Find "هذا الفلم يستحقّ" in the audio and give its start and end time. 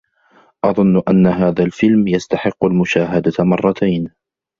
1.27-2.65